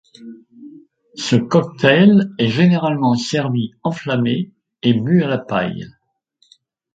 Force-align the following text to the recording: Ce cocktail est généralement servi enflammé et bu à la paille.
Ce 1.13 1.35
cocktail 1.35 2.31
est 2.39 2.47
généralement 2.49 3.13
servi 3.13 3.73
enflammé 3.83 4.49
et 4.81 4.95
bu 4.95 5.21
à 5.21 5.27
la 5.27 5.37
paille. 5.37 5.85